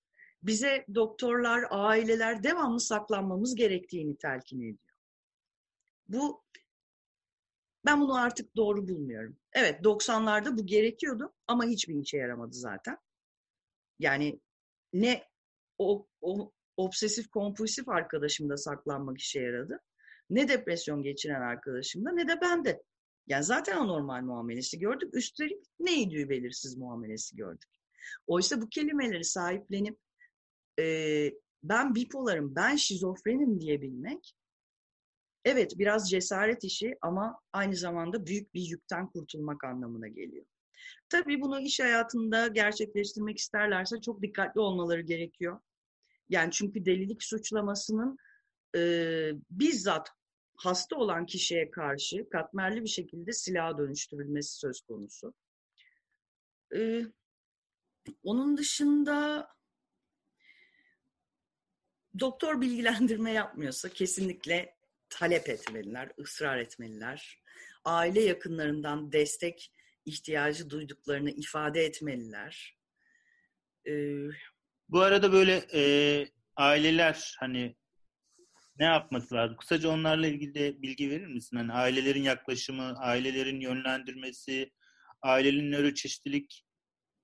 Bize 0.43 0.85
doktorlar, 0.95 1.63
aileler 1.69 2.43
devamlı 2.43 2.79
saklanmamız 2.79 3.55
gerektiğini 3.55 4.17
telkin 4.17 4.61
ediyor. 4.61 4.95
Bu 6.07 6.43
ben 7.85 8.01
bunu 8.01 8.15
artık 8.15 8.55
doğru 8.55 8.87
bulmuyorum. 8.87 9.37
Evet 9.53 9.81
90'larda 9.81 10.57
bu 10.57 10.65
gerekiyordu 10.65 11.33
ama 11.47 11.65
hiçbir 11.65 11.95
işe 11.95 12.17
yaramadı 12.17 12.53
zaten. 12.53 12.97
Yani 13.99 14.39
ne 14.93 15.29
o, 15.79 16.07
o 16.21 16.51
obsesif 16.77 17.29
kompulsif 17.29 17.89
arkadaşımda 17.89 18.57
saklanmak 18.57 19.17
işe 19.17 19.41
yaradı. 19.41 19.79
Ne 20.29 20.47
depresyon 20.47 21.03
geçiren 21.03 21.41
arkadaşımda 21.41 22.11
ne 22.11 22.27
de 22.27 22.41
bende. 22.41 22.83
Yani 23.27 23.43
zaten 23.43 23.77
anormal 23.77 24.21
muamelesi 24.21 24.79
gördük. 24.79 25.15
Üstelik 25.15 25.63
ne 25.79 26.01
idüğü 26.01 26.29
belirsiz 26.29 26.77
muamelesi 26.77 27.35
gördük. 27.35 27.69
Oysa 28.27 28.61
bu 28.61 28.69
kelimeleri 28.69 29.23
sahiplenip 29.23 29.97
e, 30.79 30.85
ben 31.63 31.95
bipolarım, 31.95 32.55
ben 32.55 32.75
şizofrenim 32.75 33.61
diyebilmek 33.61 34.33
evet 35.45 35.73
biraz 35.77 36.09
cesaret 36.09 36.63
işi 36.63 36.97
ama 37.01 37.39
aynı 37.53 37.75
zamanda 37.75 38.25
büyük 38.25 38.53
bir 38.53 38.61
yükten 38.61 39.09
kurtulmak 39.09 39.63
anlamına 39.63 40.07
geliyor. 40.07 40.45
Tabii 41.09 41.41
bunu 41.41 41.61
iş 41.61 41.79
hayatında 41.79 42.47
gerçekleştirmek 42.47 43.37
isterlerse 43.37 44.01
çok 44.01 44.21
dikkatli 44.21 44.61
olmaları 44.61 45.01
gerekiyor. 45.01 45.59
Yani 46.29 46.51
çünkü 46.51 46.85
delilik 46.85 47.23
suçlamasının 47.23 48.17
e, 48.75 48.81
bizzat 49.49 50.09
hasta 50.59 50.95
olan 50.95 51.25
kişiye 51.25 51.71
karşı 51.71 52.29
katmerli 52.29 52.83
bir 52.83 52.89
şekilde 52.89 53.33
silaha 53.33 53.77
dönüştürülmesi 53.77 54.57
söz 54.57 54.81
konusu. 54.81 55.33
Ee, 56.75 57.01
onun 58.23 58.57
dışında 58.57 59.47
doktor 62.19 62.61
bilgilendirme 62.61 63.31
yapmıyorsa 63.31 63.89
kesinlikle 63.89 64.75
talep 65.09 65.49
etmeliler, 65.49 66.11
ısrar 66.19 66.57
etmeliler. 66.57 67.41
Aile 67.85 68.21
yakınlarından 68.21 69.11
destek 69.11 69.73
ihtiyacı 70.05 70.69
duyduklarını 70.69 71.31
ifade 71.31 71.85
etmeliler. 71.85 72.77
Ee, 73.87 74.27
Bu 74.89 75.01
arada 75.01 75.31
böyle 75.31 75.65
e, 75.73 75.81
aileler 76.55 77.35
hani 77.39 77.75
ne 78.79 78.85
yapması 78.85 79.35
lazım? 79.35 79.57
Kısaca 79.57 79.89
onlarla 79.89 80.27
ilgili 80.27 80.53
de 80.53 80.81
bilgi 80.81 81.09
verir 81.09 81.27
misin? 81.27 81.57
Hani 81.57 81.73
ailelerin 81.73 82.23
yaklaşımı, 82.23 82.97
ailelerin 82.97 83.59
yönlendirmesi, 83.59 84.71
ailenin 85.21 85.71
nöroçeşitlilik 85.71 86.65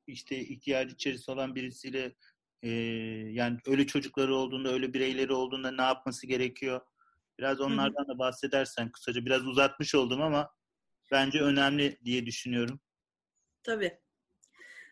işte 0.08 0.38
ihtiyacı 0.40 0.94
içerisinde 0.94 1.32
olan 1.32 1.56
birisiyle 1.56 2.16
e, 2.64 2.70
yani 3.32 3.58
öyle 3.68 3.88
çocukları 3.88 4.36
olduğunda, 4.36 4.74
öyle 4.74 4.94
bireyleri 4.94 5.34
olduğunda 5.34 5.72
ne 5.72 5.82
yapması 5.82 6.28
gerekiyor? 6.28 6.82
Biraz 7.40 7.62
onlardan 7.62 8.08
da 8.08 8.20
bahsedersen 8.20 8.92
kısaca. 8.92 9.26
Biraz 9.26 9.48
uzatmış 9.48 9.96
oldum 9.96 10.22
ama 10.22 10.50
bence 11.12 11.40
önemli 11.40 12.00
diye 12.06 12.26
düşünüyorum. 12.26 12.80
Tabii. 13.64 14.00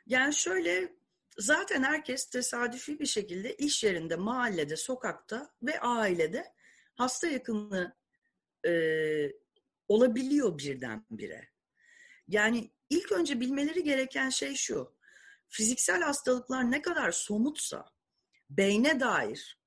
Yani 0.05 0.33
şöyle 0.33 0.93
zaten 1.37 1.83
herkes 1.83 2.29
tesadüfi 2.29 2.99
bir 2.99 3.05
şekilde 3.05 3.55
iş 3.55 3.83
yerinde, 3.83 4.15
mahallede, 4.15 4.75
sokakta 4.75 5.53
ve 5.63 5.79
ailede 5.79 6.53
hasta 6.95 7.27
yakını 7.27 7.95
e, 8.65 8.73
olabiliyor 9.87 10.57
birdenbire. 10.57 11.49
Yani 12.27 12.71
ilk 12.89 13.11
önce 13.11 13.39
bilmeleri 13.39 13.83
gereken 13.83 14.29
şey 14.29 14.55
şu. 14.55 14.95
Fiziksel 15.47 16.01
hastalıklar 16.01 16.71
ne 16.71 16.81
kadar 16.81 17.11
somutsa 17.11 17.85
beyne 18.49 18.99
dair 18.99 19.59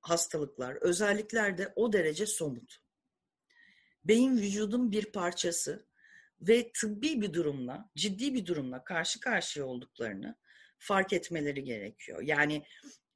hastalıklar, 0.00 0.74
özellikler 0.74 1.58
de 1.58 1.72
o 1.76 1.92
derece 1.92 2.26
somut. 2.26 2.85
Beyin 4.08 4.36
vücudun 4.36 4.92
bir 4.92 5.04
parçası 5.04 5.86
ve 6.40 6.72
tıbbi 6.72 7.20
bir 7.20 7.32
durumla, 7.32 7.90
ciddi 7.96 8.34
bir 8.34 8.46
durumla 8.46 8.84
karşı 8.84 9.20
karşıya 9.20 9.66
olduklarını 9.66 10.36
fark 10.78 11.12
etmeleri 11.12 11.64
gerekiyor. 11.64 12.22
Yani 12.22 12.62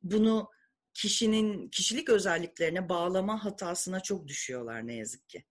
bunu 0.02 0.50
kişinin 0.94 1.68
kişilik 1.68 2.08
özelliklerine 2.08 2.88
bağlama 2.88 3.44
hatasına 3.44 4.00
çok 4.00 4.28
düşüyorlar 4.28 4.86
ne 4.86 4.94
yazık 4.94 5.28
ki. 5.28 5.44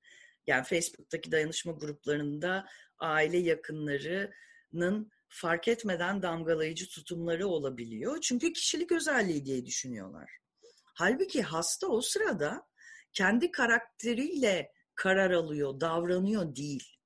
Yani 0.47 0.63
Facebook'taki 0.63 1.31
dayanışma 1.31 1.71
gruplarında 1.71 2.65
aile 2.99 3.37
yakınlarının 3.37 5.11
fark 5.27 5.67
etmeden 5.67 6.21
damgalayıcı 6.21 6.89
tutumları 6.89 7.47
olabiliyor. 7.47 8.21
Çünkü 8.21 8.53
kişilik 8.53 8.91
özelliği 8.91 9.45
diye 9.45 9.65
düşünüyorlar. 9.65 10.37
Halbuki 10.83 11.41
hasta 11.41 11.87
o 11.87 12.01
sırada 12.01 12.67
kendi 13.13 13.51
karakteriyle 13.51 14.71
karar 14.99 15.31
alıyor, 15.31 15.79
davranıyor 15.79 16.55
değil. 16.55 16.97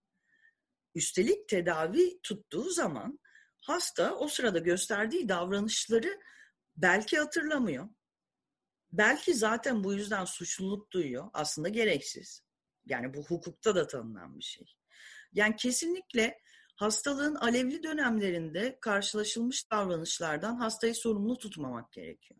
Üstelik 0.95 1.49
tedavi 1.49 2.21
tuttuğu 2.23 2.69
zaman 2.69 3.19
hasta 3.61 4.15
o 4.15 4.27
sırada 4.27 4.59
gösterdiği 4.59 5.29
davranışları 5.29 6.19
belki 6.77 7.17
hatırlamıyor. 7.17 7.89
Belki 8.91 9.33
zaten 9.33 9.83
bu 9.83 9.93
yüzden 9.93 10.25
suçluluk 10.25 10.91
duyuyor. 10.91 11.29
Aslında 11.33 11.69
gereksiz. 11.69 12.43
Yani 12.85 13.13
bu 13.13 13.25
hukukta 13.25 13.75
da 13.75 13.87
tanınan 13.87 14.39
bir 14.39 14.43
şey. 14.43 14.75
Yani 15.33 15.55
kesinlikle 15.55 16.41
hastalığın 16.75 17.35
alevli 17.35 17.83
dönemlerinde 17.83 18.77
karşılaşılmış 18.81 19.71
davranışlardan 19.71 20.55
hastayı 20.55 20.95
sorumlu 20.95 21.37
tutmamak 21.37 21.91
gerekiyor. 21.91 22.39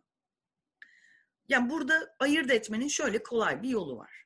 Yani 1.48 1.70
burada 1.70 2.16
ayırt 2.18 2.50
etmenin 2.50 2.88
şöyle 2.88 3.22
kolay 3.22 3.62
bir 3.62 3.68
yolu 3.68 3.96
var. 3.96 4.23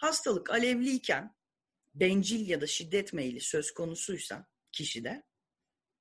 Hastalık 0.00 0.50
alevliyken 0.50 1.36
bencil 1.94 2.48
ya 2.48 2.60
da 2.60 2.66
şiddet 2.66 3.12
meyli 3.12 3.40
söz 3.40 3.70
konusuysa 3.70 4.46
kişide 4.72 5.22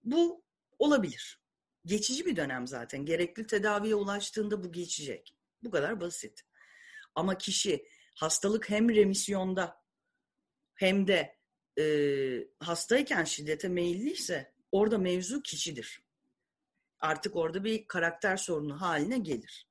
bu 0.03 0.43
olabilir. 0.79 1.41
Geçici 1.85 2.25
bir 2.25 2.35
dönem 2.35 2.67
zaten. 2.67 3.05
Gerekli 3.05 3.47
tedaviye 3.47 3.95
ulaştığında 3.95 4.63
bu 4.63 4.71
geçecek. 4.71 5.35
Bu 5.63 5.71
kadar 5.71 6.01
basit. 6.01 6.41
Ama 7.15 7.38
kişi 7.38 7.88
hastalık 8.15 8.69
hem 8.69 8.89
remisyonda 8.89 9.83
hem 10.75 11.07
de 11.07 11.38
e, 11.79 11.83
hastayken 12.59 13.23
şiddete 13.23 13.67
meyilliyse 13.67 14.53
orada 14.71 14.97
mevzu 14.97 15.41
kişidir. 15.41 16.03
Artık 16.99 17.35
orada 17.35 17.63
bir 17.63 17.88
karakter 17.88 18.38
sorunu 18.38 18.81
haline 18.81 19.17
gelir. 19.17 19.69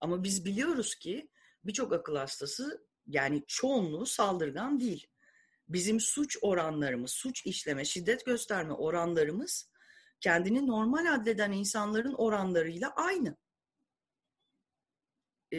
Ama 0.00 0.24
biz 0.24 0.44
biliyoruz 0.44 0.94
ki 0.94 1.30
birçok 1.64 1.92
akıl 1.92 2.16
hastası 2.16 2.86
yani 3.06 3.42
çoğunluğu 3.46 4.06
saldırgan 4.06 4.80
değil. 4.80 5.06
Bizim 5.68 6.00
suç 6.00 6.38
oranlarımız, 6.42 7.10
suç 7.10 7.46
işleme, 7.46 7.84
şiddet 7.84 8.26
gösterme 8.26 8.72
oranlarımız 8.72 9.70
kendini 10.20 10.66
normal 10.66 11.14
adleden 11.14 11.52
insanların 11.52 12.14
oranlarıyla 12.14 12.92
aynı. 12.96 13.36
E, 15.52 15.58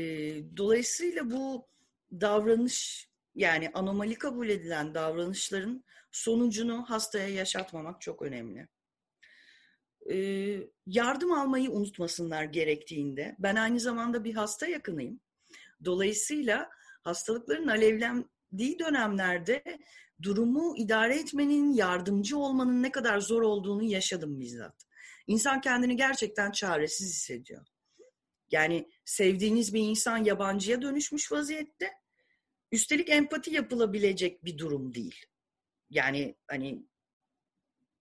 dolayısıyla 0.58 1.32
bu 1.32 1.68
davranış 2.12 3.10
yani 3.36 3.72
anomali 3.74 4.16
kabul 4.16 4.50
edilen 4.50 4.94
davranışların 4.94 5.84
sonucunu 6.12 6.86
hastaya 6.90 7.28
yaşatmamak 7.28 8.02
çok 8.02 8.22
önemli. 8.22 8.68
E, 10.12 10.18
yardım 10.86 11.32
almayı 11.32 11.72
unutmasınlar 11.72 12.44
gerektiğinde. 12.44 13.36
Ben 13.40 13.56
aynı 13.56 13.80
zamanda 13.80 14.24
bir 14.24 14.34
hasta 14.34 14.68
yakınıyım. 14.68 15.20
Dolayısıyla 15.86 16.70
hastalıkların 17.06 17.68
alevlendiği 17.68 18.80
dönemlerde 18.80 19.64
durumu 20.24 20.78
idare 20.78 21.20
etmenin, 21.20 21.74
yardımcı 21.74 22.38
olmanın 22.38 22.84
ne 22.84 22.92
kadar 22.92 23.20
zor 23.20 23.42
olduğunu 23.42 23.84
yaşadım 23.84 24.40
bizzat. 24.40 24.86
İnsan 25.28 25.62
kendini 25.62 25.96
gerçekten 25.96 26.52
çaresiz 26.52 27.10
hissediyor. 27.10 27.66
Yani 28.52 28.90
sevdiğiniz 29.06 29.74
bir 29.74 29.82
insan 29.82 30.18
yabancıya 30.18 30.82
dönüşmüş 30.82 31.32
vaziyette. 31.32 31.92
Üstelik 32.72 33.10
empati 33.10 33.54
yapılabilecek 33.54 34.46
bir 34.46 34.58
durum 34.58 34.94
değil. 34.94 35.26
Yani 35.90 36.36
hani 36.48 36.86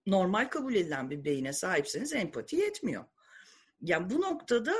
normal 0.07 0.49
kabul 0.49 0.75
edilen 0.75 1.11
bir 1.11 1.25
beyine 1.25 1.53
sahipseniz 1.53 2.13
empati 2.13 2.57
yetmiyor. 2.57 3.05
Yani 3.81 4.11
bu 4.11 4.21
noktada 4.21 4.75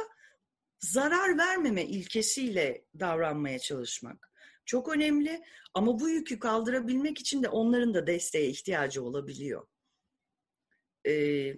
zarar 0.85 1.39
vermeme 1.39 1.85
ilkesiyle 1.85 2.85
davranmaya 3.01 3.59
çalışmak 3.59 4.31
çok 4.67 4.89
önemli 4.89 5.45
ama 5.75 6.01
bu 6.01 6.09
yükü 6.09 6.39
kaldırabilmek 6.39 7.19
için 7.19 7.43
de 7.43 7.49
onların 7.49 7.95
da 7.95 8.07
desteğe 8.07 8.49
ihtiyacı 8.49 9.05
olabiliyor. 9.05 9.67
Ee, 11.07 11.55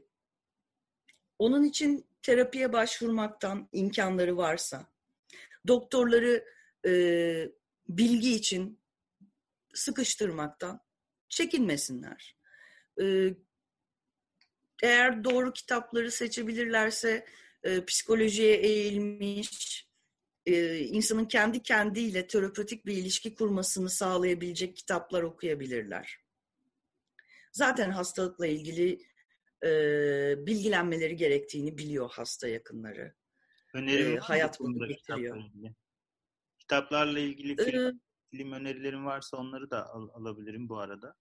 onun 1.38 1.64
için 1.64 2.06
terapiye 2.22 2.72
başvurmaktan 2.72 3.68
imkanları 3.72 4.36
varsa, 4.36 4.92
doktorları 5.66 6.44
e, 6.86 6.92
bilgi 7.88 8.34
için 8.34 8.80
sıkıştırmaktan 9.74 10.80
çekinmesinler. 11.28 12.36
E, 13.02 13.34
eğer 14.82 15.24
doğru 15.24 15.52
kitapları 15.52 16.10
seçebilirlerse 16.10 17.26
e, 17.66 17.84
psikolojiye 17.84 18.56
eğilmiş, 18.56 19.86
e, 20.46 20.78
insanın 20.78 21.24
kendi 21.24 21.62
kendiyle 21.62 22.26
terapötik 22.26 22.86
bir 22.86 22.96
ilişki 22.96 23.34
kurmasını 23.34 23.90
sağlayabilecek 23.90 24.76
kitaplar 24.76 25.22
okuyabilirler. 25.22 26.18
Zaten 27.52 27.90
hastalıkla 27.90 28.46
ilgili 28.46 28.98
e, 29.64 29.70
bilgilenmeleri 30.46 31.16
gerektiğini 31.16 31.78
biliyor 31.78 32.10
hasta 32.10 32.48
yakınları. 32.48 33.14
Önerim 33.74 34.16
e, 34.16 34.18
hayat 34.18 34.60
bunu 34.60 34.88
getiriyor. 34.88 35.44
Kitaplarla 36.58 37.18
ilgili 37.18 37.56
film, 37.56 37.86
ee, 37.86 37.92
film 38.30 38.52
önerilerim 38.52 39.06
varsa 39.06 39.36
onları 39.36 39.70
da 39.70 39.86
al, 39.86 40.08
alabilirim 40.12 40.68
bu 40.68 40.78
arada. 40.78 41.14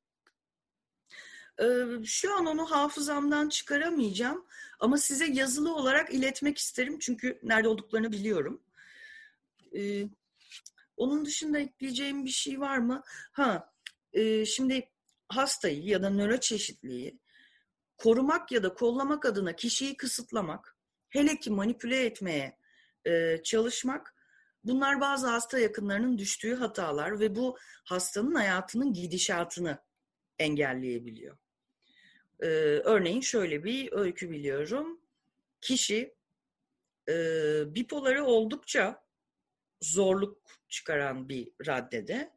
E, 1.62 1.66
şu 2.06 2.36
an 2.36 2.46
onu 2.46 2.72
hafızamdan 2.72 3.50
çıkaramayacağım 3.50 4.46
ama 4.80 4.98
size 4.98 5.26
yazılı 5.26 5.76
olarak 5.76 6.14
iletmek 6.14 6.58
isterim 6.58 7.00
çünkü 7.00 7.40
nerede 7.44 7.68
olduklarını 7.68 8.12
biliyorum. 8.12 8.62
E, 9.78 10.04
onun 10.98 11.26
dışında 11.26 11.60
ekleyeceğim 11.60 12.26
bir 12.26 12.30
şey 12.30 12.60
var 12.60 12.78
mı? 12.78 13.04
Ha, 13.32 13.74
e, 14.14 14.46
şimdi 14.46 14.90
hastayı 15.30 15.84
ya 15.84 16.04
da 16.04 16.10
nöroçeşitliği 16.10 17.20
korumak 17.98 18.52
ya 18.52 18.64
da 18.64 18.74
kollamak 18.74 19.26
adına 19.26 19.56
kişiyi 19.56 19.98
kısıtlamak, 19.98 20.78
hele 21.10 21.40
ki 21.40 21.52
manipüle 21.52 22.06
etmeye 22.06 22.58
e, 23.06 23.44
çalışmak, 23.44 24.16
bunlar 24.64 25.02
bazı 25.02 25.28
hasta 25.28 25.60
yakınlarının 25.60 26.18
düştüğü 26.18 26.56
hatalar 26.56 27.20
ve 27.20 27.36
bu 27.36 27.58
hastanın 27.84 28.36
hayatının 28.36 28.94
gidişatını 28.94 29.78
engelleyebiliyor. 30.40 31.38
E, 32.40 32.48
örneğin 32.84 33.22
şöyle 33.22 33.64
bir 33.64 33.92
öykü 33.92 34.32
biliyorum. 34.32 35.02
Kişi 35.62 36.16
e, 37.10 37.14
bipoları 37.76 38.26
oldukça 38.26 39.06
zorluk 39.82 40.42
çıkaran 40.70 41.30
bir 41.30 41.52
raddede 41.68 42.34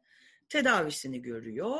tedavisini 0.49 1.21
görüyor. 1.21 1.79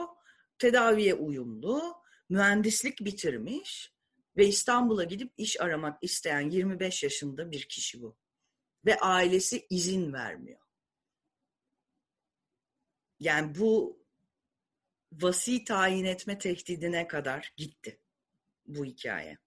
Tedaviye 0.60 1.14
uyumlu, 1.14 2.04
mühendislik 2.30 3.00
bitirmiş 3.00 3.94
Ve 4.38 4.48
İstanbul'a 4.48 5.04
gidip 5.04 5.34
iş 5.38 5.62
aramak 5.62 6.04
isteyen 6.04 6.50
25 6.50 7.04
yaşında 7.04 7.52
bir 7.52 7.64
kişi 7.70 8.02
bu. 8.02 8.18
Ve 8.86 9.00
ailesi 9.00 9.68
izin 9.70 10.14
vermiyor. 10.14 10.60
Yani 13.20 13.56
bu 13.60 14.00
vasi 15.12 15.64
tayin 15.64 16.06
etme 16.06 16.38
tehdidine 16.38 17.08
kadar 17.08 17.54
gitti 17.58 18.00
bu 18.76 18.86
hikaye. 18.86 19.38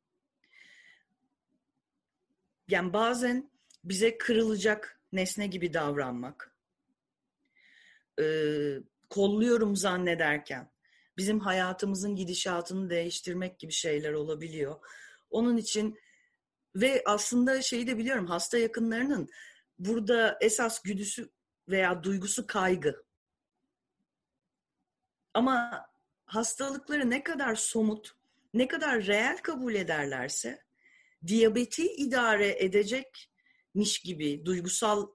Yani 2.68 2.92
bazen 2.92 3.50
bize 3.84 4.18
kırılacak 4.18 5.00
nesne 5.12 5.46
gibi 5.46 5.74
davranmak, 5.74 6.56
e, 8.20 8.24
kolluyorum 9.10 9.76
zannederken 9.76 10.72
bizim 11.16 11.40
hayatımızın 11.40 12.16
gidişatını 12.16 12.90
değiştirmek 12.90 13.58
gibi 13.58 13.72
şeyler 13.72 14.12
olabiliyor. 14.12 14.80
Onun 15.30 15.56
için 15.56 15.98
ve 16.76 17.02
aslında 17.06 17.62
şeyi 17.62 17.86
de 17.86 17.98
biliyorum 17.98 18.26
hasta 18.26 18.58
yakınlarının 18.58 19.28
burada 19.78 20.38
esas 20.40 20.82
güdüsü 20.82 21.30
veya 21.68 22.02
duygusu 22.02 22.46
kaygı. 22.46 23.04
Ama 25.34 25.86
hastalıkları 26.24 27.10
ne 27.10 27.22
kadar 27.22 27.54
somut, 27.54 28.16
ne 28.54 28.68
kadar 28.68 29.06
reel 29.06 29.36
kabul 29.36 29.74
ederlerse 29.74 30.64
diyabeti 31.26 31.92
idare 31.92 32.64
edecekmiş 32.64 34.00
gibi 34.04 34.44
duygusal 34.44 35.08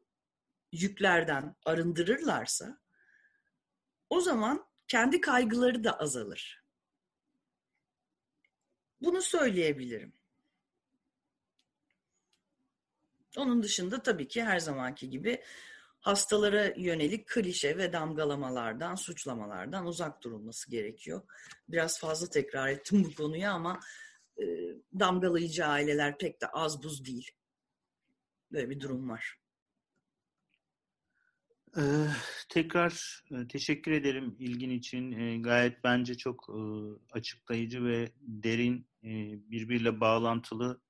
yüklerden 0.71 1.56
arındırırlarsa 1.65 2.82
o 4.10 4.21
zaman 4.21 4.67
kendi 4.88 5.21
kaygıları 5.21 5.84
da 5.84 6.00
azalır. 6.00 6.63
Bunu 9.02 9.21
söyleyebilirim. 9.21 10.13
Onun 13.38 13.63
dışında 13.63 14.04
tabii 14.04 14.28
ki 14.28 14.43
her 14.43 14.60
zamanki 14.60 15.10
gibi 15.10 15.43
hastalara 15.99 16.73
yönelik 16.77 17.27
klişe 17.27 17.77
ve 17.77 17.93
damgalamalardan, 17.93 18.95
suçlamalardan 18.95 19.86
uzak 19.86 20.23
durulması 20.23 20.71
gerekiyor. 20.71 21.21
Biraz 21.69 21.99
fazla 21.99 22.29
tekrar 22.29 22.67
ettim 22.67 23.03
bu 23.03 23.15
konuyu 23.15 23.47
ama 23.47 23.79
e, 24.38 24.45
damgalayıcı 24.99 25.65
aileler 25.65 26.17
pek 26.17 26.41
de 26.41 26.47
az 26.47 26.83
buz 26.83 27.05
değil. 27.05 27.31
Böyle 28.51 28.69
bir 28.69 28.79
durum 28.79 29.10
var. 29.10 29.38
Ee, 31.77 32.07
tekrar 32.49 33.23
e, 33.31 33.47
teşekkür 33.47 33.91
ederim 33.91 34.36
ilgin 34.39 34.69
için. 34.69 35.12
E, 35.12 35.38
gayet 35.38 35.83
bence 35.83 36.17
çok 36.17 36.49
e, 36.49 36.60
açıklayıcı 37.12 37.86
ve 37.86 38.12
derin, 38.21 38.88
e, 39.03 39.10
birbiriyle 39.51 39.99
bağlantılı 39.99 40.81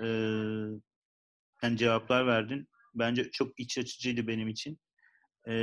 e, 0.00 0.06
yani 1.62 1.76
cevaplar 1.76 2.26
verdin. 2.26 2.68
Bence 2.98 3.30
çok 3.30 3.60
iç 3.60 3.78
açıcıydı 3.78 4.26
benim 4.26 4.48
için. 4.48 4.78
E, 5.48 5.54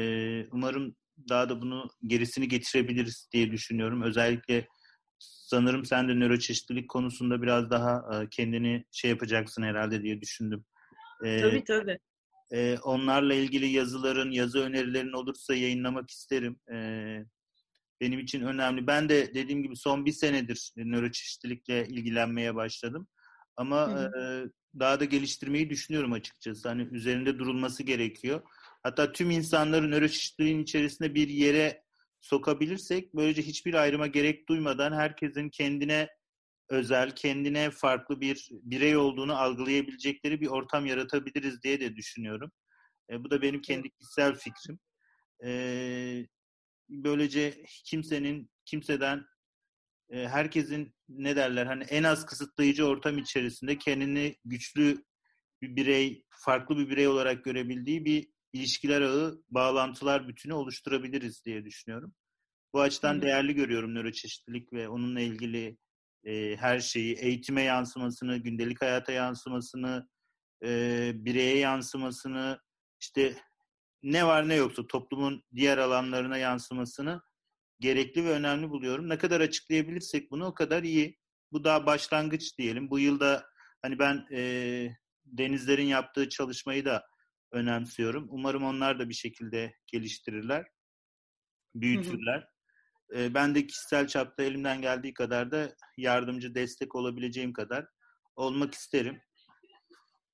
umarım 0.51 0.95
daha 1.29 1.49
da 1.49 1.61
bunu 1.61 1.87
gerisini 2.07 2.47
getirebiliriz 2.47 3.29
diye 3.33 3.51
düşünüyorum. 3.51 4.01
Özellikle 4.01 4.67
sanırım 5.19 5.85
sen 5.85 6.09
de 6.09 6.13
nöroçeşitlilik 6.13 6.89
konusunda 6.89 7.41
biraz 7.41 7.69
daha 7.69 7.95
e, 8.13 8.29
kendini 8.29 8.85
şey 8.91 9.09
yapacaksın 9.09 9.63
herhalde 9.63 10.03
diye 10.03 10.21
düşündüm. 10.21 10.65
E, 11.25 11.41
tabii 11.41 11.63
tabii. 11.63 11.97
E, 12.51 12.77
onlarla 12.77 13.33
ilgili 13.33 13.67
yazıların, 13.67 14.31
yazı 14.31 14.59
önerilerin 14.59 15.13
olursa 15.13 15.55
yayınlamak 15.55 16.09
isterim. 16.09 16.59
E, 16.73 16.77
benim 18.01 18.19
için 18.19 18.41
önemli. 18.41 18.87
Ben 18.87 19.09
de 19.09 19.33
dediğim 19.33 19.63
gibi 19.63 19.75
son 19.75 20.05
bir 20.05 20.11
senedir 20.11 20.71
nöroçeşitlilikle 20.77 21.87
ilgilenmeye 21.87 22.55
başladım. 22.55 23.07
Ama 23.57 23.87
hı 23.87 24.07
hı. 24.07 24.19
E, 24.19 24.49
daha 24.79 24.99
da 24.99 25.05
geliştirmeyi 25.05 25.69
düşünüyorum 25.69 26.13
açıkçası. 26.13 26.69
Hani 26.69 26.81
üzerinde 26.91 27.39
durulması 27.39 27.83
gerekiyor. 27.83 28.41
Hatta 28.83 29.11
tüm 29.11 29.31
insanları 29.31 29.91
nöroçeşitliliğin 29.91 30.63
içerisinde 30.63 31.15
bir 31.15 31.29
yere 31.29 31.83
sokabilirsek 32.21 33.15
böylece 33.15 33.41
hiçbir 33.41 33.73
ayrıma 33.73 34.07
gerek 34.07 34.49
duymadan 34.49 34.93
herkesin 34.93 35.49
kendine 35.49 36.09
özel, 36.69 37.15
kendine 37.15 37.69
farklı 37.69 38.21
bir 38.21 38.49
birey 38.51 38.97
olduğunu 38.97 39.37
algılayabilecekleri 39.37 40.41
bir 40.41 40.47
ortam 40.47 40.85
yaratabiliriz 40.85 41.63
diye 41.63 41.79
de 41.79 41.95
düşünüyorum. 41.95 42.51
E, 43.09 43.23
bu 43.23 43.31
da 43.31 43.41
benim 43.41 43.61
kendi 43.61 43.89
kişisel 43.89 44.35
fikrim. 44.35 44.79
E, 45.45 46.27
böylece 46.89 47.63
kimsenin, 47.85 48.49
kimseden 48.65 49.25
e, 50.09 50.27
herkesin 50.27 50.95
ne 51.17 51.35
derler 51.35 51.65
hani 51.65 51.83
en 51.83 52.03
az 52.03 52.25
kısıtlayıcı 52.25 52.87
ortam 52.87 53.17
içerisinde 53.17 53.77
kendini 53.77 54.35
güçlü 54.45 55.03
bir 55.61 55.75
birey, 55.75 56.23
farklı 56.29 56.77
bir 56.77 56.89
birey 56.89 57.07
olarak 57.07 57.43
görebildiği 57.43 58.05
bir 58.05 58.29
ilişkiler 58.53 59.01
ağı, 59.01 59.43
bağlantılar 59.49 60.27
bütünü 60.27 60.53
oluşturabiliriz 60.53 61.45
diye 61.45 61.65
düşünüyorum. 61.65 62.13
Bu 62.73 62.81
açıdan 62.81 63.15
Hı. 63.15 63.21
değerli 63.21 63.55
görüyorum 63.55 63.95
nöroçeşitlilik 63.95 64.73
ve 64.73 64.89
onunla 64.89 65.19
ilgili 65.19 65.77
e, 66.23 66.55
her 66.55 66.79
şeyi, 66.79 67.15
eğitime 67.15 67.61
yansımasını, 67.61 68.37
gündelik 68.37 68.81
hayata 68.81 69.11
yansımasını, 69.11 70.07
e, 70.63 71.11
bireye 71.15 71.57
yansımasını, 71.57 72.59
işte 73.01 73.35
ne 74.03 74.27
var 74.27 74.49
ne 74.49 74.55
yoksa 74.55 74.87
toplumun 74.87 75.43
diğer 75.55 75.77
alanlarına 75.77 76.37
yansımasını 76.37 77.21
gerekli 77.79 78.25
ve 78.25 78.29
önemli 78.29 78.69
buluyorum. 78.69 79.09
Ne 79.09 79.17
kadar 79.17 79.41
açıklayabilirsek 79.41 80.31
bunu 80.31 80.45
o 80.45 80.53
kadar 80.53 80.83
iyi. 80.83 81.17
Bu 81.51 81.63
daha 81.63 81.85
başlangıç 81.85 82.57
diyelim. 82.57 82.89
Bu 82.89 82.99
yılda 82.99 83.45
hani 83.81 83.99
ben 83.99 84.25
e, 84.31 84.89
denizlerin 85.25 85.85
yaptığı 85.85 86.29
çalışmayı 86.29 86.85
da 86.85 87.03
önemsiyorum. 87.51 88.27
Umarım 88.29 88.63
onlar 88.63 88.99
da 88.99 89.09
bir 89.09 89.13
şekilde 89.13 89.75
geliştirirler, 89.87 90.65
büyütürler. 91.75 92.39
Hı 92.39 93.25
hı. 93.25 93.33
Ben 93.33 93.55
de 93.55 93.67
kişisel 93.67 94.07
çapta 94.07 94.43
elimden 94.43 94.81
geldiği 94.81 95.13
kadar 95.13 95.51
da 95.51 95.75
yardımcı, 95.97 96.55
destek 96.55 96.95
olabileceğim 96.95 97.53
kadar 97.53 97.85
olmak 98.35 98.73
isterim. 98.73 99.21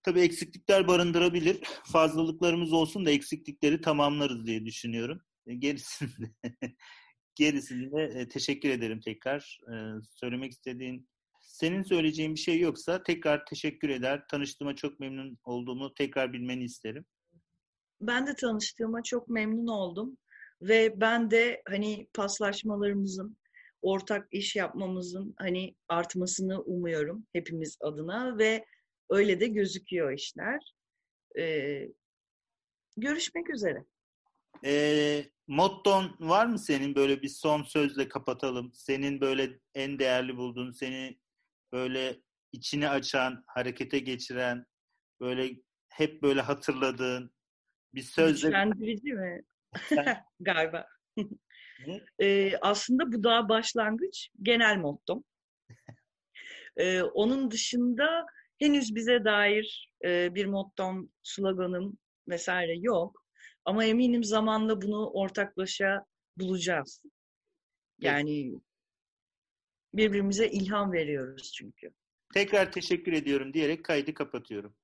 Tabii 0.03 0.21
eksiklikler 0.21 0.87
barındırabilir. 0.87 1.59
Fazlalıklarımız 1.91 2.73
olsun 2.73 3.05
da 3.05 3.11
eksiklikleri 3.11 3.81
tamamlarız 3.81 4.45
diye 4.45 4.65
düşünüyorum. 4.65 5.21
Gerisinde 5.57 6.33
gerisinde 7.39 8.27
teşekkür 8.27 8.69
ederim 8.69 8.99
tekrar. 8.99 9.61
Söylemek 10.03 10.51
istediğin 10.51 11.09
senin 11.41 11.83
söyleyeceğin 11.83 12.35
bir 12.35 12.39
şey 12.39 12.59
yoksa 12.59 13.03
tekrar 13.03 13.45
teşekkür 13.45 13.89
eder. 13.89 14.23
Tanıştığıma 14.31 14.75
çok 14.75 14.99
memnun 14.99 15.37
olduğumu 15.43 15.93
tekrar 15.93 16.33
bilmeni 16.33 16.63
isterim. 16.63 17.05
Ben 18.01 18.27
de 18.27 18.35
tanıştığıma 18.35 19.03
çok 19.03 19.27
memnun 19.29 19.67
oldum. 19.67 20.17
Ve 20.61 21.01
ben 21.01 21.31
de 21.31 21.61
hani 21.67 22.07
paslaşmalarımızın, 22.13 23.37
ortak 23.81 24.27
iş 24.31 24.55
yapmamızın 24.55 25.33
hani 25.37 25.75
artmasını 25.87 26.61
umuyorum 26.61 27.27
hepimiz 27.33 27.77
adına 27.81 28.37
ve 28.37 28.65
öyle 29.09 29.39
de 29.39 29.47
gözüküyor 29.47 30.11
işler. 30.11 30.73
Ee, 31.39 31.87
görüşmek 32.97 33.49
üzere. 33.49 33.85
E, 34.65 35.23
motton 35.47 36.15
var 36.19 36.45
mı 36.45 36.59
senin 36.59 36.95
böyle 36.95 37.21
bir 37.21 37.27
son 37.27 37.63
sözle 37.63 38.07
kapatalım? 38.07 38.71
Senin 38.73 39.21
böyle 39.21 39.59
en 39.75 39.99
değerli 39.99 40.37
bulduğun, 40.37 40.71
seni 40.71 41.19
böyle 41.71 42.19
içini 42.51 42.89
açan, 42.89 43.43
harekete 43.47 43.99
geçiren, 43.99 44.65
böyle 45.21 45.51
hep 45.89 46.21
böyle 46.21 46.41
hatırladığın 46.41 47.31
bir 47.93 48.01
sözle... 48.01 48.47
Güçlendirici 48.47 49.13
mi? 49.13 49.41
Galiba. 50.39 50.87
ee, 52.19 52.57
aslında 52.61 53.11
bu 53.11 53.23
daha 53.23 53.49
başlangıç. 53.49 54.29
Genel 54.41 54.77
mottom. 54.77 55.23
Ee, 56.77 57.01
onun 57.03 57.51
dışında 57.51 58.25
henüz 58.59 58.95
bize 58.95 59.25
dair 59.25 59.91
e, 60.05 60.35
bir 60.35 60.45
mottom, 60.45 61.11
sloganım 61.23 61.97
vesaire 62.27 62.75
yok. 62.77 63.25
Ama 63.69 63.85
eminim 63.85 64.23
zamanla 64.23 64.81
bunu 64.81 65.09
ortaklaşa 65.09 66.05
bulacağız. 66.37 67.03
Yani 67.99 68.53
birbirimize 69.93 70.47
ilham 70.47 70.91
veriyoruz 70.93 71.53
çünkü. 71.53 71.91
Tekrar 72.33 72.71
teşekkür 72.71 73.13
ediyorum 73.13 73.53
diyerek 73.53 73.85
kaydı 73.85 74.13
kapatıyorum. 74.13 74.75